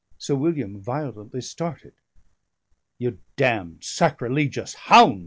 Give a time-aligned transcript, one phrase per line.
[0.17, 1.93] Sir William violently started.
[2.97, 5.19] "You damned sacrilegious hound!"